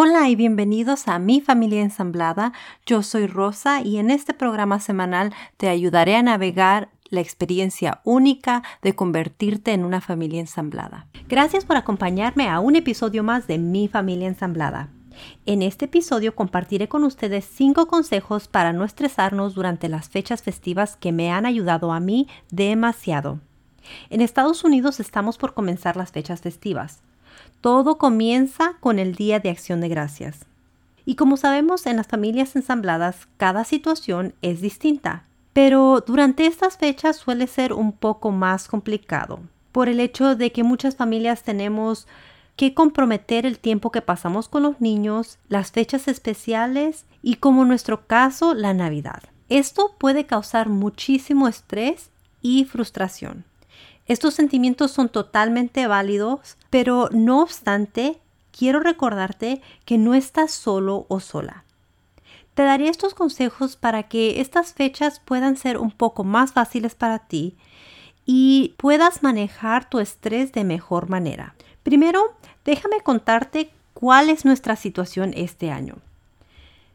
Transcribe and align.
Hola 0.00 0.28
y 0.28 0.36
bienvenidos 0.36 1.08
a 1.08 1.18
Mi 1.18 1.40
Familia 1.40 1.82
Ensamblada. 1.82 2.52
Yo 2.86 3.02
soy 3.02 3.26
Rosa 3.26 3.82
y 3.82 3.98
en 3.98 4.12
este 4.12 4.32
programa 4.32 4.78
semanal 4.78 5.34
te 5.56 5.68
ayudaré 5.68 6.14
a 6.14 6.22
navegar 6.22 6.90
la 7.08 7.20
experiencia 7.20 8.00
única 8.04 8.62
de 8.80 8.94
convertirte 8.94 9.72
en 9.72 9.84
una 9.84 10.00
familia 10.00 10.38
ensamblada. 10.38 11.08
Gracias 11.28 11.64
por 11.64 11.76
acompañarme 11.76 12.48
a 12.48 12.60
un 12.60 12.76
episodio 12.76 13.24
más 13.24 13.48
de 13.48 13.58
Mi 13.58 13.88
Familia 13.88 14.28
Ensamblada. 14.28 14.88
En 15.46 15.62
este 15.62 15.86
episodio 15.86 16.32
compartiré 16.36 16.88
con 16.88 17.02
ustedes 17.02 17.44
cinco 17.44 17.88
consejos 17.88 18.46
para 18.46 18.72
no 18.72 18.84
estresarnos 18.84 19.56
durante 19.56 19.88
las 19.88 20.08
fechas 20.08 20.42
festivas 20.42 20.94
que 20.94 21.10
me 21.10 21.32
han 21.32 21.44
ayudado 21.44 21.90
a 21.90 21.98
mí 21.98 22.28
demasiado. 22.52 23.40
En 24.10 24.20
Estados 24.20 24.62
Unidos 24.62 25.00
estamos 25.00 25.38
por 25.38 25.54
comenzar 25.54 25.96
las 25.96 26.12
fechas 26.12 26.40
festivas. 26.40 27.02
Todo 27.60 27.98
comienza 27.98 28.74
con 28.80 28.98
el 28.98 29.14
Día 29.14 29.40
de 29.40 29.50
Acción 29.50 29.80
de 29.80 29.88
Gracias. 29.88 30.46
Y 31.04 31.14
como 31.14 31.36
sabemos, 31.36 31.86
en 31.86 31.96
las 31.96 32.06
familias 32.06 32.54
ensambladas 32.54 33.28
cada 33.36 33.64
situación 33.64 34.34
es 34.42 34.60
distinta, 34.60 35.24
pero 35.52 36.04
durante 36.06 36.46
estas 36.46 36.76
fechas 36.76 37.16
suele 37.16 37.46
ser 37.46 37.72
un 37.72 37.92
poco 37.92 38.30
más 38.30 38.68
complicado, 38.68 39.40
por 39.72 39.88
el 39.88 40.00
hecho 40.00 40.36
de 40.36 40.52
que 40.52 40.62
muchas 40.62 40.96
familias 40.96 41.42
tenemos 41.42 42.06
que 42.56 42.74
comprometer 42.74 43.46
el 43.46 43.58
tiempo 43.58 43.90
que 43.90 44.02
pasamos 44.02 44.48
con 44.48 44.64
los 44.64 44.80
niños, 44.80 45.38
las 45.48 45.70
fechas 45.72 46.08
especiales 46.08 47.06
y 47.22 47.36
como 47.36 47.62
en 47.62 47.68
nuestro 47.68 48.06
caso 48.06 48.52
la 48.52 48.74
Navidad. 48.74 49.22
Esto 49.48 49.94
puede 49.96 50.26
causar 50.26 50.68
muchísimo 50.68 51.48
estrés 51.48 52.10
y 52.42 52.64
frustración. 52.64 53.44
Estos 54.08 54.34
sentimientos 54.34 54.90
son 54.90 55.10
totalmente 55.10 55.86
válidos, 55.86 56.56
pero 56.70 57.10
no 57.12 57.42
obstante, 57.42 58.18
quiero 58.50 58.80
recordarte 58.80 59.60
que 59.84 59.98
no 59.98 60.14
estás 60.14 60.50
solo 60.50 61.04
o 61.08 61.20
sola. 61.20 61.64
Te 62.54 62.64
daré 62.64 62.88
estos 62.88 63.14
consejos 63.14 63.76
para 63.76 64.04
que 64.04 64.40
estas 64.40 64.72
fechas 64.72 65.20
puedan 65.20 65.56
ser 65.56 65.76
un 65.76 65.90
poco 65.90 66.24
más 66.24 66.52
fáciles 66.52 66.94
para 66.94 67.20
ti 67.20 67.56
y 68.24 68.74
puedas 68.78 69.22
manejar 69.22 69.88
tu 69.88 70.00
estrés 70.00 70.52
de 70.52 70.64
mejor 70.64 71.08
manera. 71.08 71.54
Primero, 71.82 72.34
déjame 72.64 73.00
contarte 73.02 73.70
cuál 73.94 74.30
es 74.30 74.44
nuestra 74.44 74.74
situación 74.74 75.32
este 75.36 75.70
año. 75.70 75.96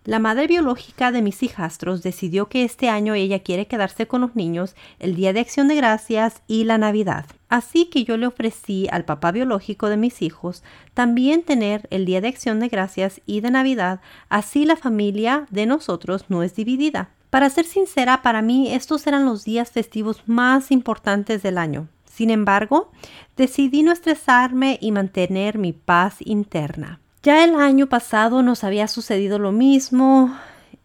La 0.05 0.19
madre 0.19 0.47
biológica 0.47 1.13
de 1.13 1.21
mis 1.21 1.43
hijastros 1.43 2.03
decidió 2.03 2.49
que 2.49 2.65
este 2.65 2.89
año 2.89 3.13
ella 3.13 3.39
quiere 3.39 3.67
quedarse 3.67 4.05
con 4.05 4.19
los 4.19 4.35
niños 4.35 4.75
el 4.99 5.15
Día 5.15 5.31
de 5.31 5.39
Acción 5.39 5.69
de 5.69 5.75
Gracias 5.75 6.41
y 6.45 6.65
la 6.65 6.77
Navidad. 6.77 7.25
Así 7.47 7.85
que 7.85 8.03
yo 8.03 8.17
le 8.17 8.27
ofrecí 8.27 8.89
al 8.91 9.05
papá 9.05 9.31
biológico 9.31 9.87
de 9.87 9.95
mis 9.95 10.21
hijos 10.21 10.61
también 10.93 11.43
tener 11.43 11.87
el 11.89 12.03
Día 12.05 12.19
de 12.19 12.27
Acción 12.27 12.59
de 12.59 12.67
Gracias 12.67 13.21
y 13.25 13.39
de 13.39 13.51
Navidad, 13.51 14.01
así 14.27 14.65
la 14.65 14.75
familia 14.75 15.45
de 15.51 15.65
nosotros 15.67 16.25
no 16.27 16.43
es 16.43 16.53
dividida. 16.53 17.11
Para 17.29 17.49
ser 17.49 17.63
sincera, 17.63 18.21
para 18.23 18.41
mí 18.41 18.73
estos 18.73 19.07
eran 19.07 19.23
los 19.23 19.45
días 19.45 19.71
festivos 19.71 20.23
más 20.25 20.69
importantes 20.69 21.41
del 21.43 21.57
año. 21.57 21.87
Sin 22.03 22.29
embargo, 22.29 22.91
decidí 23.37 23.83
no 23.83 23.93
estresarme 23.93 24.77
y 24.81 24.91
mantener 24.91 25.57
mi 25.57 25.71
paz 25.71 26.17
interna. 26.19 26.99
Ya 27.23 27.45
el 27.45 27.55
año 27.55 27.87
pasado 27.87 28.43
nos 28.43 28.65
había 28.65 28.89
sucedido 28.89 29.39
lo 29.39 29.53
mismo 29.53 30.37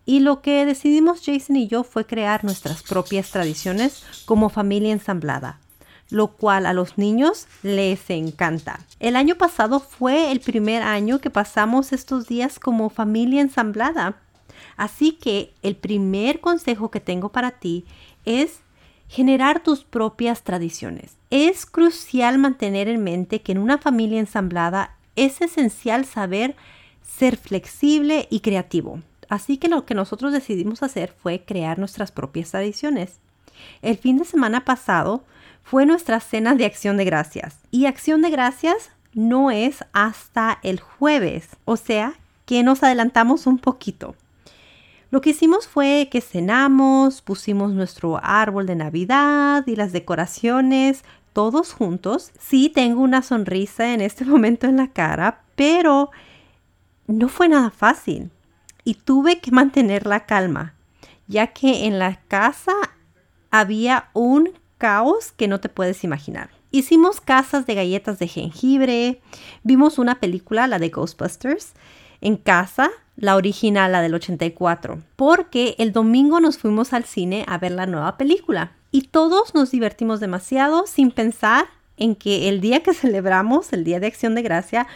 y 0.07 0.21
lo 0.21 0.41
que 0.41 0.65
decidimos 0.65 1.21
Jason 1.27 1.57
y 1.57 1.67
yo 1.67 1.83
fue 1.83 2.07
crear 2.07 2.45
nuestras 2.45 2.85
propias 2.85 3.33
tradiciones 3.33 4.05
como 4.25 4.49
familia 4.49 4.93
ensamblada, 4.93 5.59
lo 6.11 6.29
cual 6.29 6.67
a 6.67 6.73
los 6.73 6.97
niños 6.97 7.49
les 7.65 8.09
encanta. 8.11 8.79
El 9.01 9.17
año 9.17 9.35
pasado 9.35 9.81
fue 9.81 10.31
el 10.31 10.39
primer 10.39 10.85
año 10.85 11.19
que 11.21 11.29
pasamos 11.29 11.93
estos 11.93 12.29
días 12.29 12.61
como 12.61 12.89
familia 12.89 13.41
ensamblada. 13.41 14.15
Así 14.77 15.11
que 15.11 15.53
el 15.65 15.75
primer 15.75 16.39
consejo 16.39 16.93
que 16.93 17.01
tengo 17.01 17.31
para 17.31 17.51
ti 17.51 17.85
es 18.25 18.61
generar 19.09 19.61
tus 19.61 19.83
propias 19.83 20.45
tradiciones. 20.45 21.17
Es 21.31 21.67
crucial 21.67 22.39
mantener 22.39 22.87
en 22.87 23.03
mente 23.03 23.43
que 23.43 23.51
en 23.51 23.59
una 23.59 23.79
familia 23.79 24.21
ensamblada 24.21 24.98
es 25.25 25.41
esencial 25.41 26.05
saber 26.05 26.55
ser 27.03 27.37
flexible 27.37 28.27
y 28.31 28.41
creativo. 28.41 29.01
Así 29.29 29.59
que 29.59 29.69
lo 29.69 29.85
que 29.85 29.95
nosotros 29.95 30.33
decidimos 30.33 30.83
hacer 30.83 31.13
fue 31.23 31.45
crear 31.45 31.79
nuestras 31.79 32.13
propias 32.13 32.51
tradiciones. 32.51 33.19
El 33.83 33.99
fin 33.99 34.19
de 34.19 34.25
semana 34.25 34.65
pasado 34.65 35.25
fue 35.63 35.85
nuestra 35.85 36.21
cena 36.21 36.55
de 36.55 36.65
acción 36.65 36.97
de 36.97 37.05
gracias. 37.05 37.59
Y 37.71 37.87
acción 37.87 38.23
de 38.23 38.31
gracias 38.31 38.91
no 39.13 39.51
es 39.51 39.85
hasta 39.93 40.59
el 40.63 40.81
jueves, 40.81 41.49
o 41.65 41.77
sea 41.77 42.15
que 42.47 42.63
nos 42.63 42.83
adelantamos 42.83 43.47
un 43.47 43.59
poquito. 43.59 44.15
Lo 45.11 45.21
que 45.21 45.31
hicimos 45.31 45.67
fue 45.67 46.09
que 46.11 46.21
cenamos, 46.21 47.23
pusimos 47.23 47.73
nuestro 47.73 48.21
árbol 48.23 48.67
de 48.67 48.77
Navidad 48.77 49.67
y 49.67 49.75
las 49.75 49.93
decoraciones, 49.93 51.03
todos 51.33 51.73
juntos. 51.73 52.33
Sí, 52.39 52.69
tengo 52.69 53.01
una 53.03 53.23
sonrisa 53.23 53.93
en 53.93 54.01
este 54.01 54.25
momento 54.27 54.67
en 54.67 54.77
la 54.77 54.89
cara, 54.89 55.43
pero 55.57 56.11
no 57.07 57.29
fue 57.29 57.49
nada 57.49 57.71
fácil 57.71 58.31
y 58.85 58.95
tuve 58.95 59.41
que 59.41 59.51
mantener 59.51 60.07
la 60.07 60.25
calma, 60.27 60.75
ya 61.27 61.49
que 61.49 61.87
en 61.87 61.99
la 61.99 62.21
casa 62.29 62.73
había 63.51 64.09
un 64.15 64.51
caos 64.79 65.33
que 65.33 65.49
no 65.49 65.61
te 65.61 65.69
puedes 65.69 66.05
imaginar. 66.05 66.51
Hicimos 66.71 67.21
casas 67.21 67.67
de 67.67 67.75
galletas 67.75 68.19
de 68.19 68.29
jengibre, 68.29 69.21
vimos 69.63 69.99
una 69.99 70.21
película, 70.21 70.67
la 70.67 70.79
de 70.79 70.91
Ghostbusters, 70.91 71.73
en 72.21 72.37
casa, 72.37 72.91
la 73.17 73.37
original, 73.37 73.93
la 73.93 74.03
del 74.03 74.15
84, 74.15 75.03
porque 75.17 75.75
el 75.79 75.93
domingo 75.93 76.41
nos 76.41 76.59
fuimos 76.59 76.93
al 76.93 77.05
cine 77.05 77.45
a 77.49 77.59
ver 77.59 77.73
la 77.73 77.87
nueva 77.87 78.17
película 78.17 78.78
y 78.91 79.03
todos 79.03 79.55
nos 79.55 79.71
divertimos 79.71 80.21
demasiado 80.21 80.87
sin 80.87 81.11
pensar 81.11 81.67
en 81.97 82.15
que 82.15 82.49
el 82.49 82.61
día 82.61 82.83
que 82.83 82.95
celebramos, 82.95 83.73
el 83.73 83.85
Día 83.85 84.01
de 84.01 84.07
Acción 84.07 84.35
de 84.35 84.43
Gracia, 84.43 84.87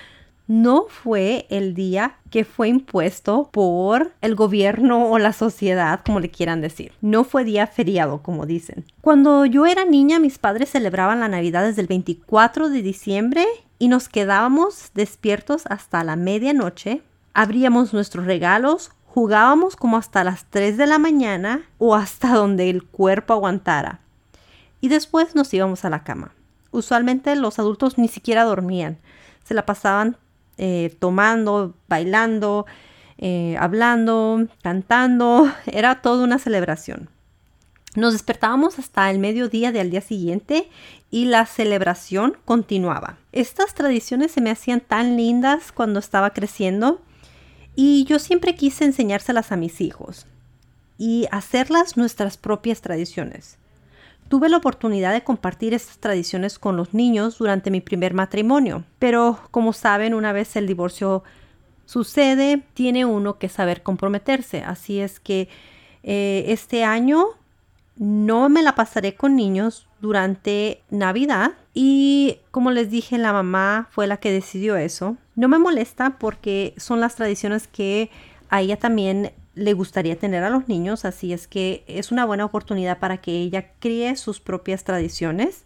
no 0.48 0.86
fue 0.88 1.46
el 1.50 1.74
día 1.74 2.16
que 2.30 2.44
fue 2.44 2.68
impuesto 2.68 3.48
por 3.52 4.12
el 4.20 4.34
gobierno 4.34 5.08
o 5.08 5.18
la 5.18 5.32
sociedad, 5.32 6.00
como 6.04 6.20
le 6.20 6.30
quieran 6.30 6.60
decir. 6.60 6.92
No 7.00 7.24
fue 7.24 7.44
día 7.44 7.66
feriado, 7.66 8.22
como 8.22 8.44
dicen. 8.44 8.84
Cuando 9.00 9.46
yo 9.46 9.66
era 9.66 9.84
niña, 9.84 10.18
mis 10.18 10.38
padres 10.38 10.70
celebraban 10.70 11.20
la 11.20 11.28
Navidad 11.28 11.64
desde 11.64 11.82
el 11.82 11.86
24 11.86 12.68
de 12.68 12.82
diciembre 12.82 13.46
y 13.78 13.88
nos 13.88 14.08
quedábamos 14.08 14.90
despiertos 14.94 15.62
hasta 15.66 16.04
la 16.04 16.16
medianoche. 16.16 17.02
Abríamos 17.34 17.94
nuestros 17.94 18.26
regalos, 18.26 18.90
Jugábamos 19.14 19.76
como 19.76 19.98
hasta 19.98 20.24
las 20.24 20.46
3 20.46 20.78
de 20.78 20.86
la 20.86 20.98
mañana 20.98 21.68
o 21.76 21.94
hasta 21.94 22.32
donde 22.34 22.70
el 22.70 22.82
cuerpo 22.82 23.34
aguantara. 23.34 24.00
Y 24.80 24.88
después 24.88 25.34
nos 25.34 25.52
íbamos 25.52 25.84
a 25.84 25.90
la 25.90 26.02
cama. 26.02 26.32
Usualmente 26.70 27.36
los 27.36 27.58
adultos 27.58 27.98
ni 27.98 28.08
siquiera 28.08 28.44
dormían. 28.44 28.96
Se 29.44 29.52
la 29.52 29.66
pasaban 29.66 30.16
eh, 30.56 30.96
tomando, 30.98 31.74
bailando, 31.90 32.64
eh, 33.18 33.54
hablando, 33.60 34.46
cantando. 34.62 35.52
Era 35.66 36.00
toda 36.00 36.24
una 36.24 36.38
celebración. 36.38 37.10
Nos 37.94 38.14
despertábamos 38.14 38.78
hasta 38.78 39.10
el 39.10 39.18
mediodía 39.18 39.72
del 39.72 39.90
día 39.90 40.00
siguiente 40.00 40.70
y 41.10 41.26
la 41.26 41.44
celebración 41.44 42.38
continuaba. 42.46 43.18
Estas 43.32 43.74
tradiciones 43.74 44.32
se 44.32 44.40
me 44.40 44.50
hacían 44.50 44.80
tan 44.80 45.18
lindas 45.18 45.70
cuando 45.70 45.98
estaba 45.98 46.30
creciendo 46.30 47.02
y 47.74 48.04
yo 48.04 48.18
siempre 48.18 48.54
quise 48.54 48.84
enseñárselas 48.84 49.52
a 49.52 49.56
mis 49.56 49.80
hijos 49.80 50.26
y 50.98 51.26
hacerlas 51.30 51.96
nuestras 51.96 52.36
propias 52.36 52.80
tradiciones. 52.80 53.58
Tuve 54.28 54.48
la 54.48 54.58
oportunidad 54.58 55.12
de 55.12 55.24
compartir 55.24 55.74
estas 55.74 55.98
tradiciones 55.98 56.58
con 56.58 56.76
los 56.76 56.94
niños 56.94 57.38
durante 57.38 57.70
mi 57.70 57.80
primer 57.80 58.14
matrimonio, 58.14 58.84
pero 58.98 59.38
como 59.50 59.72
saben, 59.72 60.14
una 60.14 60.32
vez 60.32 60.56
el 60.56 60.66
divorcio 60.66 61.22
sucede, 61.86 62.62
tiene 62.74 63.04
uno 63.04 63.38
que 63.38 63.48
saber 63.48 63.82
comprometerse. 63.82 64.62
Así 64.62 65.00
es 65.00 65.20
que 65.20 65.48
eh, 66.02 66.44
este 66.48 66.84
año 66.84 67.26
no 67.96 68.48
me 68.48 68.62
la 68.62 68.74
pasaré 68.74 69.14
con 69.14 69.36
niños 69.36 69.86
durante 70.00 70.82
Navidad 70.90 71.52
y 71.74 72.38
como 72.50 72.70
les 72.70 72.90
dije, 72.90 73.18
la 73.18 73.32
mamá 73.32 73.88
fue 73.90 74.06
la 74.06 74.16
que 74.16 74.32
decidió 74.32 74.76
eso. 74.76 75.16
No 75.34 75.48
me 75.48 75.58
molesta 75.58 76.18
porque 76.18 76.74
son 76.76 77.00
las 77.00 77.16
tradiciones 77.16 77.66
que 77.66 78.10
a 78.50 78.60
ella 78.60 78.78
también 78.78 79.32
le 79.54 79.72
gustaría 79.74 80.18
tener 80.18 80.44
a 80.44 80.50
los 80.50 80.68
niños, 80.68 81.04
así 81.04 81.32
es 81.32 81.46
que 81.46 81.84
es 81.86 82.10
una 82.10 82.24
buena 82.24 82.44
oportunidad 82.44 82.98
para 82.98 83.18
que 83.18 83.32
ella 83.32 83.72
críe 83.78 84.16
sus 84.16 84.40
propias 84.40 84.84
tradiciones. 84.84 85.64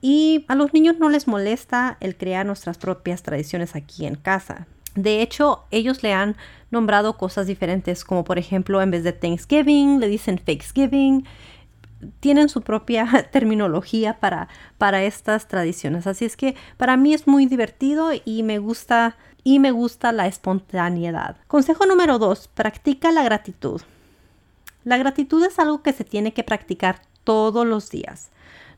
Y 0.00 0.44
a 0.48 0.56
los 0.56 0.74
niños 0.74 0.98
no 0.98 1.08
les 1.08 1.28
molesta 1.28 1.96
el 2.00 2.16
crear 2.16 2.44
nuestras 2.44 2.78
propias 2.78 3.22
tradiciones 3.22 3.76
aquí 3.76 4.06
en 4.06 4.16
casa. 4.16 4.66
De 4.96 5.22
hecho, 5.22 5.64
ellos 5.70 6.02
le 6.02 6.12
han 6.12 6.36
nombrado 6.70 7.16
cosas 7.16 7.46
diferentes, 7.46 8.04
como 8.04 8.24
por 8.24 8.38
ejemplo, 8.38 8.82
en 8.82 8.90
vez 8.90 9.04
de 9.04 9.12
Thanksgiving, 9.12 10.00
le 10.00 10.08
dicen 10.08 10.38
Thanksgiving. 10.38 11.24
Tienen 12.20 12.48
su 12.48 12.62
propia 12.62 13.28
terminología 13.32 14.20
para, 14.20 14.48
para 14.78 15.02
estas 15.04 15.48
tradiciones. 15.48 16.06
Así 16.06 16.24
es 16.24 16.36
que 16.36 16.54
para 16.76 16.96
mí 16.96 17.14
es 17.14 17.26
muy 17.26 17.46
divertido 17.46 18.10
y 18.24 18.42
me 18.42 18.58
gusta 18.58 19.16
y 19.44 19.58
me 19.58 19.72
gusta 19.72 20.12
la 20.12 20.26
espontaneidad. 20.26 21.36
Consejo 21.48 21.86
número 21.86 22.18
dos, 22.18 22.48
practica 22.48 23.10
la 23.10 23.24
gratitud. 23.24 23.82
La 24.84 24.96
gratitud 24.96 25.44
es 25.44 25.58
algo 25.58 25.82
que 25.82 25.92
se 25.92 26.04
tiene 26.04 26.32
que 26.32 26.44
practicar 26.44 27.02
todos 27.24 27.66
los 27.66 27.90
días. 27.90 28.30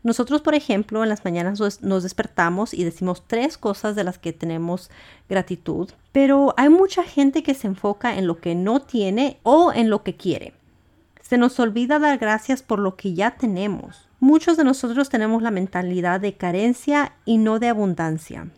Nosotros, 0.02 0.42
por 0.42 0.54
ejemplo, 0.54 1.02
en 1.02 1.08
las 1.08 1.24
mañanas 1.24 1.80
nos 1.80 2.02
despertamos 2.02 2.74
y 2.74 2.84
decimos 2.84 3.24
tres 3.26 3.56
cosas 3.56 3.96
de 3.96 4.04
las 4.04 4.18
que 4.18 4.34
tenemos 4.34 4.90
gratitud, 5.30 5.90
pero 6.12 6.52
hay 6.58 6.68
mucha 6.68 7.02
gente 7.04 7.42
que 7.42 7.54
se 7.54 7.68
enfoca 7.68 8.18
en 8.18 8.26
lo 8.26 8.36
que 8.36 8.54
no 8.54 8.80
tiene 8.80 9.40
o 9.44 9.72
en 9.72 9.88
lo 9.88 10.02
que 10.02 10.14
quiere. 10.14 10.52
Se 11.24 11.38
nos 11.38 11.58
olvida 11.58 11.98
dar 11.98 12.18
gracias 12.18 12.62
por 12.62 12.78
lo 12.78 12.96
que 12.96 13.14
ya 13.14 13.32
tenemos. 13.32 14.08
Muchos 14.20 14.58
de 14.58 14.64
nosotros 14.64 15.08
tenemos 15.08 15.42
la 15.42 15.50
mentalidad 15.50 16.20
de 16.20 16.34
carencia 16.34 17.14
y 17.24 17.38
no 17.38 17.58
de 17.58 17.68
abundancia 17.68 18.50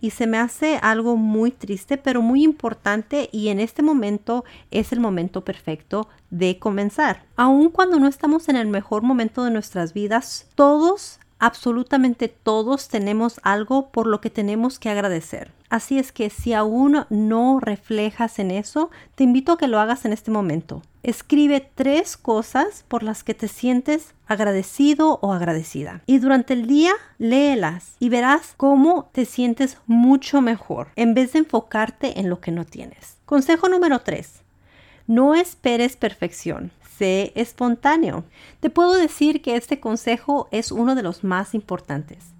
y 0.00 0.10
se 0.10 0.26
me 0.26 0.38
hace 0.38 0.78
algo 0.82 1.16
muy 1.16 1.50
triste, 1.50 1.96
pero 1.96 2.22
muy 2.22 2.42
importante 2.42 3.28
y 3.32 3.48
en 3.48 3.60
este 3.60 3.82
momento 3.82 4.44
es 4.70 4.92
el 4.92 5.00
momento 5.00 5.44
perfecto 5.44 6.08
de 6.30 6.58
comenzar. 6.58 7.24
Aun 7.36 7.70
cuando 7.70 7.98
no 7.98 8.06
estamos 8.06 8.48
en 8.48 8.56
el 8.56 8.68
mejor 8.68 9.02
momento 9.02 9.44
de 9.44 9.50
nuestras 9.50 9.92
vidas, 9.92 10.46
todos, 10.54 11.18
absolutamente 11.38 12.28
todos 12.28 12.88
tenemos 12.88 13.40
algo 13.42 13.90
por 13.90 14.06
lo 14.06 14.20
que 14.20 14.30
tenemos 14.30 14.78
que 14.78 14.90
agradecer. 14.90 15.52
Así 15.70 15.98
es 15.98 16.12
que 16.12 16.30
si 16.30 16.54
aún 16.54 17.04
no 17.10 17.60
reflejas 17.60 18.38
en 18.38 18.50
eso, 18.50 18.90
te 19.14 19.24
invito 19.24 19.52
a 19.52 19.58
que 19.58 19.68
lo 19.68 19.78
hagas 19.78 20.04
en 20.04 20.12
este 20.12 20.30
momento. 20.30 20.82
Escribe 21.02 21.70
tres 21.74 22.16
cosas 22.16 22.84
por 22.88 23.02
las 23.02 23.22
que 23.22 23.34
te 23.34 23.48
sientes 23.48 24.14
agradecido 24.26 25.18
o 25.22 25.32
agradecida. 25.32 26.02
Y 26.06 26.18
durante 26.18 26.54
el 26.54 26.66
día, 26.66 26.92
léelas 27.18 27.96
y 27.98 28.08
verás 28.08 28.54
cómo 28.56 29.10
te 29.12 29.24
sientes 29.24 29.78
mucho 29.86 30.40
mejor 30.40 30.88
en 30.96 31.14
vez 31.14 31.32
de 31.32 31.40
enfocarte 31.40 32.18
en 32.18 32.30
lo 32.30 32.40
que 32.40 32.50
no 32.50 32.64
tienes. 32.64 33.16
Consejo 33.26 33.68
número 33.68 34.00
tres. 34.00 34.40
No 35.06 35.34
esperes 35.34 35.96
perfección. 35.96 36.70
Sé 36.98 37.32
espontáneo. 37.36 38.24
Te 38.58 38.70
puedo 38.70 38.94
decir 38.94 39.40
que 39.40 39.54
este 39.54 39.78
consejo 39.78 40.48
es 40.50 40.72
uno 40.72 40.96
de 40.96 41.04
los 41.04 41.22
más 41.22 41.54
importantes. 41.54 42.34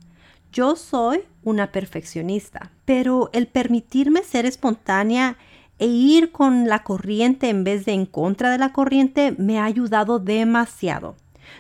Yo 0.51 0.75
soy 0.75 1.21
una 1.45 1.71
perfeccionista, 1.71 2.73
pero 2.85 3.31
el 3.33 3.47
permitirme 3.47 4.25
ser 4.25 4.47
espontánea 4.47 5.37
e 5.79 5.87
ir 5.87 6.33
con 6.33 6.67
la 6.67 6.83
corriente 6.83 7.51
en 7.51 7.63
vez 7.63 7.85
de 7.85 7.93
en 7.93 8.05
contra 8.05 8.51
de 8.51 8.59
la 8.59 8.73
corriente 8.73 9.33
me 9.39 9.61
ha 9.61 9.65
ayudado 9.65 10.19
demasiado. 10.19 11.15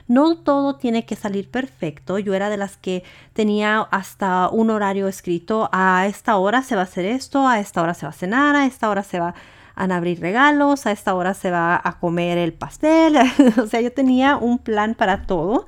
No 0.08 0.36
todo 0.36 0.74
tiene 0.74 1.06
que 1.06 1.14
salir 1.14 1.48
perfecto. 1.50 2.18
Yo 2.18 2.34
era 2.34 2.50
de 2.50 2.56
las 2.56 2.76
que 2.76 3.04
tenía 3.32 3.80
hasta 3.80 4.48
un 4.48 4.70
horario 4.70 5.06
escrito. 5.06 5.68
A 5.72 6.06
esta 6.08 6.36
hora 6.36 6.62
se 6.62 6.74
va 6.74 6.80
a 6.80 6.84
hacer 6.84 7.04
esto, 7.04 7.46
a 7.46 7.60
esta 7.60 7.80
hora 7.80 7.94
se 7.94 8.06
va 8.06 8.10
a 8.10 8.12
cenar, 8.12 8.56
a 8.56 8.66
esta 8.66 8.90
hora 8.90 9.04
se 9.04 9.20
va 9.20 9.34
a 9.78 9.96
abrir 9.96 10.20
regalos, 10.20 10.86
a 10.86 10.92
esta 10.92 11.14
hora 11.14 11.34
se 11.34 11.50
va 11.50 11.80
a 11.82 11.98
comer 11.98 12.38
el 12.38 12.52
pastel. 12.52 13.16
o 13.62 13.66
sea, 13.66 13.80
yo 13.80 13.92
tenía 13.92 14.36
un 14.36 14.58
plan 14.58 14.94
para 14.94 15.22
todo. 15.26 15.66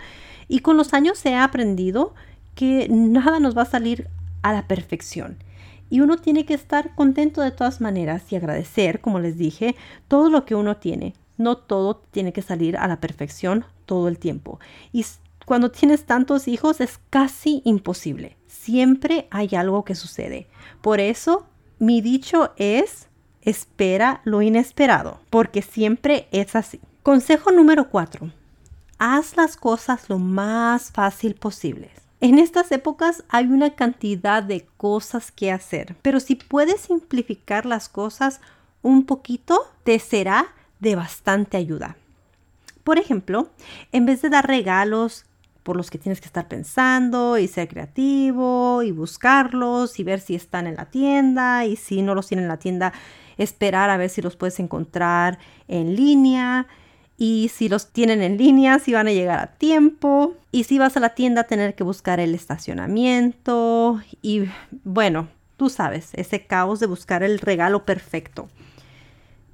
Y 0.48 0.60
con 0.60 0.76
los 0.76 0.94
años 0.94 1.24
he 1.24 1.36
aprendido 1.36 2.14
que 2.54 2.88
nada 2.90 3.38
nos 3.38 3.56
va 3.56 3.62
a 3.62 3.66
salir 3.66 4.08
a 4.42 4.52
la 4.52 4.66
perfección. 4.66 5.38
Y 5.90 6.00
uno 6.00 6.16
tiene 6.16 6.44
que 6.44 6.54
estar 6.54 6.94
contento 6.94 7.40
de 7.40 7.50
todas 7.50 7.80
maneras 7.80 8.22
y 8.30 8.36
agradecer, 8.36 9.00
como 9.00 9.18
les 9.18 9.36
dije, 9.36 9.76
todo 10.08 10.30
lo 10.30 10.44
que 10.44 10.54
uno 10.54 10.76
tiene. 10.76 11.14
No 11.36 11.56
todo 11.56 12.02
tiene 12.10 12.32
que 12.32 12.42
salir 12.42 12.76
a 12.76 12.86
la 12.86 13.00
perfección 13.00 13.64
todo 13.86 14.08
el 14.08 14.18
tiempo. 14.18 14.60
Y 14.92 15.04
cuando 15.46 15.70
tienes 15.70 16.04
tantos 16.04 16.46
hijos 16.48 16.80
es 16.80 17.00
casi 17.10 17.62
imposible. 17.64 18.36
Siempre 18.46 19.26
hay 19.30 19.48
algo 19.56 19.84
que 19.84 19.94
sucede. 19.94 20.46
Por 20.80 21.00
eso 21.00 21.46
mi 21.80 22.00
dicho 22.00 22.52
es, 22.56 23.08
espera 23.42 24.20
lo 24.24 24.42
inesperado, 24.42 25.20
porque 25.30 25.62
siempre 25.62 26.28
es 26.32 26.56
así. 26.56 26.80
Consejo 27.02 27.50
número 27.50 27.88
4. 27.88 28.30
Haz 28.98 29.36
las 29.36 29.56
cosas 29.56 30.08
lo 30.08 30.18
más 30.18 30.90
fácil 30.90 31.34
posible. 31.34 31.90
En 32.20 32.38
estas 32.38 32.70
épocas 32.70 33.24
hay 33.30 33.46
una 33.46 33.74
cantidad 33.74 34.42
de 34.42 34.66
cosas 34.76 35.32
que 35.32 35.50
hacer, 35.50 35.96
pero 36.02 36.20
si 36.20 36.34
puedes 36.36 36.82
simplificar 36.82 37.64
las 37.64 37.88
cosas 37.88 38.40
un 38.82 39.06
poquito, 39.06 39.66
te 39.84 39.98
será 39.98 40.48
de 40.80 40.96
bastante 40.96 41.56
ayuda. 41.56 41.96
Por 42.84 42.98
ejemplo, 42.98 43.48
en 43.92 44.04
vez 44.04 44.20
de 44.20 44.28
dar 44.28 44.46
regalos 44.46 45.24
por 45.62 45.76
los 45.76 45.90
que 45.90 45.98
tienes 45.98 46.20
que 46.20 46.26
estar 46.26 46.48
pensando 46.48 47.38
y 47.38 47.48
ser 47.48 47.68
creativo 47.68 48.82
y 48.82 48.92
buscarlos 48.92 49.98
y 49.98 50.04
ver 50.04 50.20
si 50.20 50.34
están 50.34 50.66
en 50.66 50.76
la 50.76 50.86
tienda 50.86 51.66
y 51.66 51.76
si 51.76 52.02
no 52.02 52.14
los 52.14 52.26
tienen 52.28 52.44
en 52.44 52.48
la 52.48 52.58
tienda, 52.58 52.92
esperar 53.36 53.90
a 53.90 53.96
ver 53.96 54.10
si 54.10 54.22
los 54.22 54.36
puedes 54.36 54.58
encontrar 54.60 55.38
en 55.68 55.96
línea. 55.96 56.66
Y 57.16 57.50
si 57.54 57.68
los 57.68 57.92
tienen 57.92 58.22
en 58.22 58.38
línea, 58.38 58.78
si 58.78 58.94
van 58.94 59.06
a 59.06 59.12
llegar 59.12 59.40
a 59.40 59.46
tiempo. 59.58 60.36
Y 60.52 60.64
si 60.64 60.78
vas 60.78 60.96
a 60.96 61.00
la 61.00 61.10
tienda 61.10 61.44
tener 61.44 61.74
que 61.74 61.84
buscar 61.84 62.18
el 62.18 62.34
estacionamiento. 62.34 64.00
Y 64.22 64.46
bueno, 64.84 65.28
tú 65.58 65.68
sabes, 65.68 66.10
ese 66.14 66.46
caos 66.46 66.80
de 66.80 66.86
buscar 66.86 67.22
el 67.22 67.38
regalo 67.38 67.84
perfecto. 67.84 68.48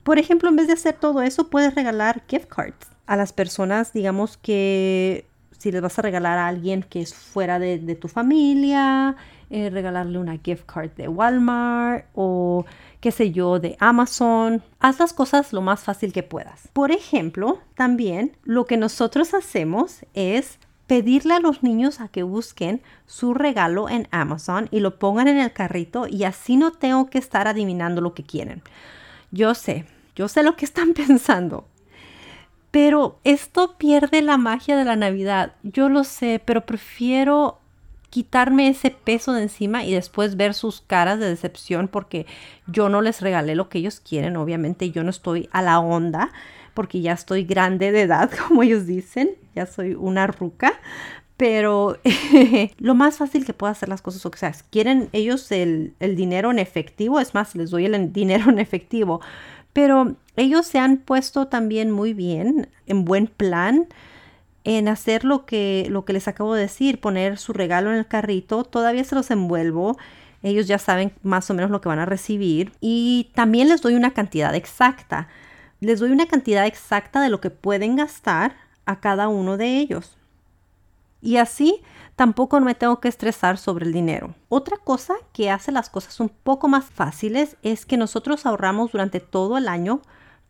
Por 0.04 0.20
ejemplo, 0.20 0.48
en 0.48 0.54
vez 0.54 0.68
de 0.68 0.74
hacer 0.74 0.94
todo 0.94 1.22
eso, 1.22 1.50
puedes 1.50 1.74
regalar 1.74 2.22
gift 2.28 2.46
cards 2.46 2.86
a 3.06 3.16
las 3.16 3.32
personas, 3.32 3.92
digamos 3.92 4.36
que 4.36 5.26
si 5.66 5.72
les 5.72 5.82
vas 5.82 5.98
a 5.98 6.02
regalar 6.02 6.38
a 6.38 6.46
alguien 6.46 6.84
que 6.84 7.00
es 7.00 7.12
fuera 7.12 7.58
de, 7.58 7.96
tu 7.96 8.06
familia, 8.06 9.16
eh, 9.50 9.68
regalarle 9.68 10.16
una 10.16 10.38
gift 10.38 10.64
card 10.64 10.92
de 10.92 11.08
Walmart 11.08 12.06
o 12.14 12.64
qué 13.00 13.10
sé 13.10 13.32
yo, 13.32 13.58
de 13.58 13.76
Amazon. 13.80 14.62
Haz 14.78 15.00
las 15.00 15.12
cosas 15.12 15.52
lo 15.52 15.62
más 15.62 15.80
fácil 15.80 16.12
que 16.12 16.22
puedas. 16.22 16.68
Por 16.72 16.92
ejemplo, 16.92 17.58
también 17.74 18.36
lo 18.44 18.64
que 18.64 18.76
nosotros 18.76 19.34
hacemos 19.34 20.06
es 20.14 20.60
pedirle 20.86 21.34
a 21.34 21.40
los 21.40 21.64
niños 21.64 22.00
a 22.00 22.06
que 22.06 22.22
busquen 22.22 22.80
su 23.06 23.34
regalo 23.34 23.88
en 23.88 24.06
Amazon 24.12 24.68
y 24.70 24.78
lo 24.78 25.00
pongan 25.00 25.26
en 25.26 25.38
el 25.38 25.52
carrito 25.52 26.06
y 26.06 26.22
así 26.22 26.56
no 26.56 26.70
tengo 26.70 27.10
que 27.10 27.18
estar 27.18 27.48
adivinando 27.48 28.00
lo 28.00 28.14
que 28.14 28.22
quieren. 28.22 28.62
Yo 29.32 29.54
sé, 29.54 29.84
yo 30.14 30.28
sé 30.28 30.44
lo 30.44 30.54
que 30.54 30.64
están 30.64 30.94
pensando. 30.94 31.66
Pero 32.76 33.18
esto 33.24 33.78
pierde 33.78 34.20
la 34.20 34.36
magia 34.36 34.76
de 34.76 34.84
la 34.84 34.96
Navidad. 34.96 35.54
Yo 35.62 35.88
lo 35.88 36.04
sé, 36.04 36.42
pero 36.44 36.66
prefiero 36.66 37.58
quitarme 38.10 38.68
ese 38.68 38.90
peso 38.90 39.32
de 39.32 39.44
encima 39.44 39.82
y 39.82 39.94
después 39.94 40.36
ver 40.36 40.52
sus 40.52 40.82
caras 40.82 41.18
de 41.18 41.26
decepción 41.26 41.88
porque 41.88 42.26
yo 42.66 42.90
no 42.90 43.00
les 43.00 43.22
regalé 43.22 43.54
lo 43.54 43.70
que 43.70 43.78
ellos 43.78 43.98
quieren. 44.00 44.36
Obviamente 44.36 44.90
yo 44.90 45.04
no 45.04 45.08
estoy 45.08 45.48
a 45.52 45.62
la 45.62 45.80
onda 45.80 46.30
porque 46.74 47.00
ya 47.00 47.12
estoy 47.12 47.44
grande 47.44 47.92
de 47.92 48.02
edad, 48.02 48.30
como 48.46 48.62
ellos 48.62 48.86
dicen. 48.86 49.30
Ya 49.54 49.64
soy 49.64 49.94
una 49.94 50.26
ruca. 50.26 50.78
Pero 51.38 51.96
lo 52.78 52.94
más 52.94 53.16
fácil 53.16 53.46
que 53.46 53.54
puedo 53.54 53.70
hacer 53.70 53.88
las 53.88 54.02
cosas, 54.02 54.26
o 54.26 54.30
sea, 54.36 54.52
quieren 54.68 55.08
ellos 55.12 55.50
el, 55.50 55.94
el 55.98 56.14
dinero 56.14 56.50
en 56.50 56.58
efectivo, 56.58 57.20
es 57.20 57.32
más, 57.32 57.54
les 57.54 57.70
doy 57.70 57.86
el 57.86 58.12
dinero 58.12 58.50
en 58.50 58.58
efectivo. 58.58 59.22
Pero 59.76 60.16
ellos 60.36 60.66
se 60.66 60.78
han 60.78 60.96
puesto 60.96 61.48
también 61.48 61.90
muy 61.90 62.14
bien, 62.14 62.70
en 62.86 63.04
buen 63.04 63.26
plan 63.26 63.86
en 64.64 64.88
hacer 64.88 65.22
lo 65.22 65.44
que, 65.44 65.86
lo 65.90 66.06
que 66.06 66.14
les 66.14 66.28
acabo 66.28 66.54
de 66.54 66.62
decir, 66.62 66.98
poner 66.98 67.36
su 67.36 67.52
regalo 67.52 67.90
en 67.90 67.98
el 67.98 68.06
carrito, 68.06 68.64
todavía 68.64 69.04
se 69.04 69.14
los 69.14 69.30
envuelvo. 69.30 69.98
Ellos 70.42 70.66
ya 70.66 70.78
saben 70.78 71.12
más 71.22 71.50
o 71.50 71.54
menos 71.54 71.70
lo 71.70 71.82
que 71.82 71.90
van 71.90 71.98
a 71.98 72.06
recibir 72.06 72.72
y 72.80 73.30
también 73.34 73.68
les 73.68 73.82
doy 73.82 73.96
una 73.96 74.14
cantidad 74.14 74.54
exacta. 74.54 75.28
Les 75.80 76.00
doy 76.00 76.10
una 76.10 76.24
cantidad 76.24 76.64
exacta 76.64 77.20
de 77.20 77.28
lo 77.28 77.42
que 77.42 77.50
pueden 77.50 77.96
gastar 77.96 78.56
a 78.86 79.00
cada 79.00 79.28
uno 79.28 79.58
de 79.58 79.76
ellos. 79.76 80.16
Y 81.20 81.36
así 81.38 81.82
tampoco 82.14 82.60
me 82.60 82.74
tengo 82.74 83.00
que 83.00 83.08
estresar 83.08 83.58
sobre 83.58 83.86
el 83.86 83.92
dinero. 83.92 84.34
Otra 84.48 84.76
cosa 84.76 85.14
que 85.32 85.50
hace 85.50 85.72
las 85.72 85.90
cosas 85.90 86.20
un 86.20 86.28
poco 86.28 86.68
más 86.68 86.84
fáciles 86.84 87.56
es 87.62 87.86
que 87.86 87.96
nosotros 87.96 88.46
ahorramos 88.46 88.92
durante 88.92 89.20
todo 89.20 89.58
el 89.58 89.68
año 89.68 90.00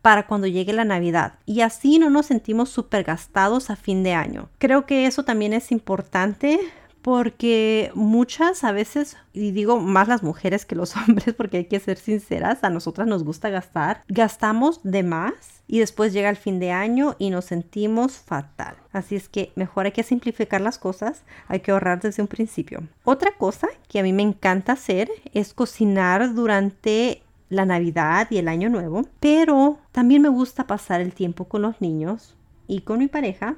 para 0.01 0.27
cuando 0.27 0.47
llegue 0.47 0.73
la 0.73 0.85
Navidad 0.85 1.39
y 1.45 1.61
así 1.61 1.99
no 1.99 2.09
nos 2.09 2.27
sentimos 2.27 2.69
súper 2.69 3.03
gastados 3.03 3.69
a 3.69 3.75
fin 3.75 4.03
de 4.03 4.13
año. 4.13 4.49
Creo 4.57 4.85
que 4.85 5.05
eso 5.05 5.23
también 5.23 5.53
es 5.53 5.71
importante 5.71 6.59
porque 7.07 7.89
muchas 7.95 8.65
a 8.65 8.73
veces, 8.73 9.15
y 9.31 9.51
digo 9.51 9.79
más 9.79 10.09
las 10.09 10.23
mujeres 10.23 10.65
que 10.65 10.75
los 10.75 10.93
hombres 11.07 11.33
porque 11.35 11.55
hay 11.55 11.63
que 11.63 11.79
ser 11.79 11.97
sinceras, 11.97 12.65
a 12.65 12.69
nosotras 12.69 13.07
nos 13.07 13.23
gusta 13.23 13.49
gastar, 13.49 14.03
gastamos 14.09 14.81
de 14.83 15.03
más 15.03 15.63
y 15.69 15.79
después 15.79 16.11
llega 16.11 16.29
el 16.29 16.35
fin 16.35 16.59
de 16.59 16.73
año 16.73 17.15
y 17.17 17.29
nos 17.29 17.45
sentimos 17.45 18.17
fatal. 18.17 18.75
Así 18.91 19.15
es 19.15 19.29
que 19.29 19.53
mejor 19.55 19.85
hay 19.85 19.93
que 19.93 20.03
simplificar 20.03 20.59
las 20.59 20.77
cosas, 20.77 21.23
hay 21.47 21.61
que 21.61 21.71
ahorrar 21.71 22.01
desde 22.01 22.21
un 22.21 22.27
principio. 22.27 22.83
Otra 23.05 23.31
cosa 23.37 23.69
que 23.87 24.01
a 24.01 24.03
mí 24.03 24.11
me 24.11 24.23
encanta 24.23 24.73
hacer 24.73 25.09
es 25.33 25.53
cocinar 25.53 26.33
durante 26.33 27.21
la 27.47 27.65
Navidad 27.65 28.27
y 28.31 28.37
el 28.39 28.49
Año 28.49 28.67
Nuevo, 28.67 29.03
pero 29.21 29.77
también 29.93 30.23
me 30.23 30.27
gusta 30.27 30.67
pasar 30.67 30.99
el 30.99 31.13
tiempo 31.13 31.45
con 31.45 31.61
los 31.61 31.79
niños 31.79 32.35
y 32.67 32.81
con 32.81 32.99
mi 32.99 33.07
pareja. 33.07 33.55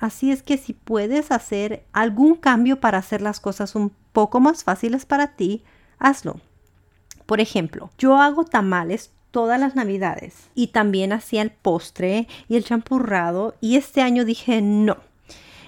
Así 0.00 0.32
es 0.32 0.42
que 0.42 0.56
si 0.56 0.72
puedes 0.72 1.30
hacer 1.30 1.84
algún 1.92 2.34
cambio 2.34 2.80
para 2.80 2.96
hacer 2.96 3.20
las 3.20 3.38
cosas 3.38 3.74
un 3.74 3.92
poco 4.12 4.40
más 4.40 4.64
fáciles 4.64 5.04
para 5.04 5.36
ti, 5.36 5.62
hazlo. 5.98 6.40
Por 7.26 7.38
ejemplo, 7.38 7.90
yo 7.98 8.16
hago 8.16 8.46
tamales 8.46 9.12
todas 9.30 9.60
las 9.60 9.76
navidades 9.76 10.48
y 10.54 10.68
también 10.68 11.12
hacía 11.12 11.42
el 11.42 11.50
postre 11.50 12.28
y 12.48 12.56
el 12.56 12.64
champurrado 12.64 13.54
y 13.60 13.76
este 13.76 14.00
año 14.00 14.24
dije 14.24 14.62
no, 14.62 14.96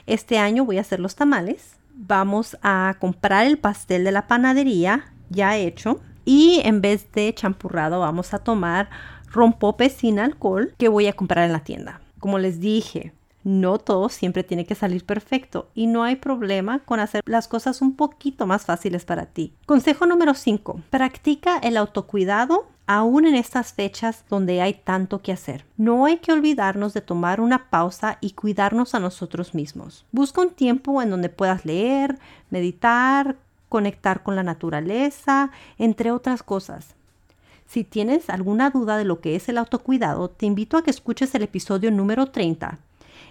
este 0.06 0.38
año 0.38 0.64
voy 0.64 0.78
a 0.78 0.80
hacer 0.80 0.98
los 0.98 1.14
tamales, 1.14 1.76
vamos 1.94 2.56
a 2.62 2.96
comprar 2.98 3.46
el 3.46 3.58
pastel 3.58 4.02
de 4.02 4.12
la 4.12 4.28
panadería 4.28 5.12
ya 5.28 5.58
hecho 5.58 6.00
y 6.24 6.62
en 6.64 6.80
vez 6.80 7.12
de 7.12 7.34
champurrado 7.34 8.00
vamos 8.00 8.32
a 8.32 8.38
tomar 8.38 8.88
rompope 9.30 9.90
sin 9.90 10.18
alcohol 10.18 10.74
que 10.78 10.88
voy 10.88 11.06
a 11.06 11.12
comprar 11.12 11.44
en 11.44 11.52
la 11.52 11.64
tienda. 11.64 12.00
Como 12.18 12.38
les 12.38 12.60
dije, 12.60 13.12
no 13.44 13.78
todo 13.78 14.08
siempre 14.08 14.44
tiene 14.44 14.64
que 14.64 14.74
salir 14.74 15.04
perfecto 15.04 15.68
y 15.74 15.86
no 15.86 16.04
hay 16.04 16.16
problema 16.16 16.80
con 16.80 17.00
hacer 17.00 17.22
las 17.26 17.48
cosas 17.48 17.82
un 17.82 17.96
poquito 17.96 18.46
más 18.46 18.64
fáciles 18.64 19.04
para 19.04 19.26
ti. 19.26 19.52
Consejo 19.66 20.06
número 20.06 20.34
5. 20.34 20.80
Practica 20.90 21.58
el 21.58 21.76
autocuidado 21.76 22.66
aún 22.86 23.26
en 23.26 23.34
estas 23.34 23.72
fechas 23.72 24.24
donde 24.28 24.60
hay 24.60 24.74
tanto 24.74 25.22
que 25.22 25.32
hacer. 25.32 25.64
No 25.76 26.04
hay 26.04 26.18
que 26.18 26.32
olvidarnos 26.32 26.94
de 26.94 27.00
tomar 27.00 27.40
una 27.40 27.70
pausa 27.70 28.18
y 28.20 28.32
cuidarnos 28.32 28.94
a 28.94 29.00
nosotros 29.00 29.54
mismos. 29.54 30.04
Busca 30.12 30.40
un 30.40 30.50
tiempo 30.50 31.00
en 31.00 31.10
donde 31.10 31.28
puedas 31.28 31.64
leer, 31.64 32.18
meditar, 32.50 33.36
conectar 33.68 34.22
con 34.22 34.36
la 34.36 34.42
naturaleza, 34.42 35.50
entre 35.78 36.10
otras 36.10 36.42
cosas. 36.42 36.94
Si 37.66 37.84
tienes 37.84 38.28
alguna 38.28 38.68
duda 38.68 38.98
de 38.98 39.04
lo 39.04 39.20
que 39.20 39.34
es 39.34 39.48
el 39.48 39.56
autocuidado, 39.56 40.28
te 40.28 40.44
invito 40.44 40.76
a 40.76 40.82
que 40.82 40.90
escuches 40.90 41.34
el 41.34 41.42
episodio 41.42 41.90
número 41.90 42.26
30 42.26 42.78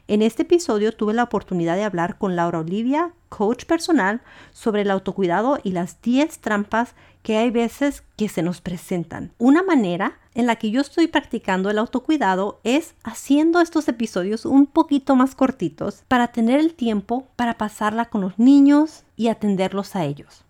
en 0.08 0.22
este 0.22 0.44
episodio 0.44 0.92
tuve 0.92 1.14
la 1.14 1.24
oportunidad 1.24 1.76
de 1.76 1.84
hablar 1.84 2.18
con 2.18 2.36
Laura 2.36 2.60
Olivia, 2.60 3.14
coach 3.30 3.66
personal, 3.66 4.22
sobre 4.52 4.82
el 4.82 4.92
autocuidado 4.92 5.60
y 5.64 5.72
las 5.72 6.02
10 6.02 6.40
trampas 6.40 6.96
que 7.24 7.38
hay 7.38 7.52
veces 7.52 8.04
que 8.18 8.30
se 8.30 8.42
nos 8.42 8.62
presentan. 8.62 9.32
Una 9.38 9.64
manera 9.64 10.20
en 10.34 10.48
la 10.48 10.56
que 10.56 10.72
yo 10.72 10.82
estoy 10.82 11.08
practicando 11.08 11.70
el 11.70 11.78
autocuidado 11.78 12.60
es 12.64 12.96
haciendo 13.04 13.62
estos 13.62 13.88
episodios 13.88 14.46
un 14.46 14.66
poquito 14.66 15.16
más 15.16 15.36
cortitos 15.36 16.04
para 16.08 16.30
tener 16.30 16.60
el 16.60 16.74
tiempo 16.74 17.28
para 17.36 17.58
pasarla 17.58 18.06
con 18.06 18.22
los 18.22 18.40
niños 18.40 19.04
y 19.16 19.28
atenderlos 19.28 19.96
a 19.96 20.04
ellos. 20.04 20.44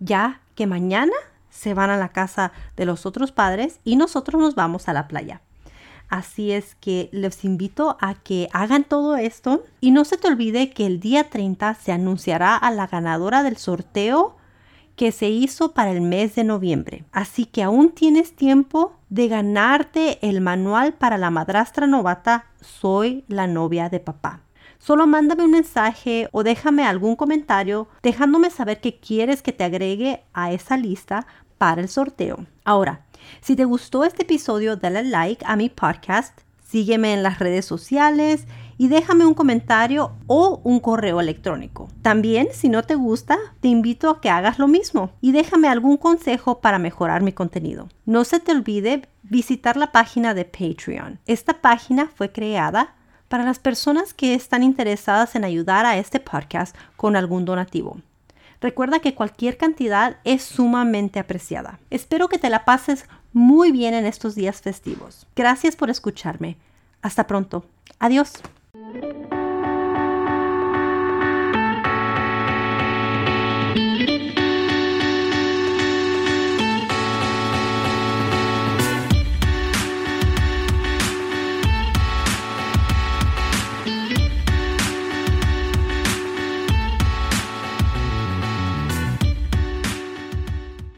Ya 0.00 0.40
que 0.54 0.66
mañana 0.66 1.12
se 1.50 1.74
van 1.74 1.90
a 1.90 1.96
la 1.96 2.10
casa 2.10 2.52
de 2.76 2.86
los 2.86 3.06
otros 3.06 3.32
padres 3.32 3.80
y 3.84 3.96
nosotros 3.96 4.40
nos 4.40 4.54
vamos 4.54 4.88
a 4.88 4.92
la 4.92 5.08
playa. 5.08 5.40
Así 6.12 6.52
es 6.52 6.74
que 6.74 7.08
les 7.10 7.42
invito 7.42 7.96
a 7.98 8.12
que 8.12 8.46
hagan 8.52 8.84
todo 8.84 9.16
esto 9.16 9.64
y 9.80 9.92
no 9.92 10.04
se 10.04 10.18
te 10.18 10.28
olvide 10.28 10.68
que 10.68 10.84
el 10.84 11.00
día 11.00 11.30
30 11.30 11.72
se 11.76 11.90
anunciará 11.90 12.54
a 12.54 12.70
la 12.70 12.86
ganadora 12.86 13.42
del 13.42 13.56
sorteo 13.56 14.36
que 14.94 15.10
se 15.10 15.30
hizo 15.30 15.72
para 15.72 15.90
el 15.90 16.02
mes 16.02 16.34
de 16.34 16.44
noviembre. 16.44 17.06
Así 17.12 17.46
que 17.46 17.62
aún 17.62 17.92
tienes 17.92 18.36
tiempo 18.36 18.92
de 19.08 19.28
ganarte 19.28 20.18
el 20.20 20.42
manual 20.42 20.92
para 20.92 21.16
la 21.16 21.30
madrastra 21.30 21.86
novata 21.86 22.44
Soy 22.60 23.24
la 23.26 23.46
novia 23.46 23.88
de 23.88 24.00
papá. 24.00 24.42
Solo 24.78 25.06
mándame 25.06 25.44
un 25.44 25.52
mensaje 25.52 26.28
o 26.32 26.42
déjame 26.42 26.84
algún 26.84 27.16
comentario 27.16 27.88
dejándome 28.02 28.50
saber 28.50 28.82
que 28.82 29.00
quieres 29.00 29.40
que 29.40 29.52
te 29.52 29.64
agregue 29.64 30.24
a 30.34 30.52
esa 30.52 30.76
lista 30.76 31.26
para 31.56 31.80
el 31.80 31.88
sorteo. 31.88 32.44
Ahora, 32.64 33.06
si 33.40 33.56
te 33.56 33.64
gustó 33.64 34.04
este 34.04 34.22
episodio, 34.22 34.76
dale 34.76 35.04
like 35.04 35.44
a 35.46 35.56
mi 35.56 35.68
podcast, 35.68 36.40
sígueme 36.68 37.12
en 37.12 37.22
las 37.22 37.38
redes 37.38 37.64
sociales 37.64 38.46
y 38.78 38.88
déjame 38.88 39.26
un 39.26 39.34
comentario 39.34 40.12
o 40.26 40.60
un 40.64 40.80
correo 40.80 41.20
electrónico. 41.20 41.88
También, 42.02 42.48
si 42.52 42.68
no 42.68 42.82
te 42.82 42.94
gusta, 42.94 43.38
te 43.60 43.68
invito 43.68 44.10
a 44.10 44.20
que 44.20 44.30
hagas 44.30 44.58
lo 44.58 44.68
mismo 44.68 45.10
y 45.20 45.32
déjame 45.32 45.68
algún 45.68 45.96
consejo 45.96 46.60
para 46.60 46.78
mejorar 46.78 47.22
mi 47.22 47.32
contenido. 47.32 47.88
No 48.06 48.24
se 48.24 48.40
te 48.40 48.52
olvide 48.52 49.08
visitar 49.22 49.76
la 49.76 49.92
página 49.92 50.34
de 50.34 50.44
Patreon. 50.44 51.20
Esta 51.26 51.60
página 51.60 52.10
fue 52.14 52.32
creada 52.32 52.94
para 53.28 53.44
las 53.44 53.58
personas 53.58 54.14
que 54.14 54.34
están 54.34 54.62
interesadas 54.62 55.36
en 55.36 55.44
ayudar 55.44 55.86
a 55.86 55.96
este 55.96 56.20
podcast 56.20 56.76
con 56.96 57.16
algún 57.16 57.44
donativo. 57.44 57.98
Recuerda 58.62 59.00
que 59.00 59.16
cualquier 59.16 59.56
cantidad 59.56 60.18
es 60.22 60.42
sumamente 60.42 61.18
apreciada. 61.18 61.80
Espero 61.90 62.28
que 62.28 62.38
te 62.38 62.48
la 62.48 62.64
pases 62.64 63.06
muy 63.32 63.72
bien 63.72 63.92
en 63.92 64.06
estos 64.06 64.36
días 64.36 64.62
festivos. 64.62 65.26
Gracias 65.34 65.74
por 65.74 65.90
escucharme. 65.90 66.56
Hasta 67.02 67.26
pronto. 67.26 67.66
Adiós. 67.98 68.34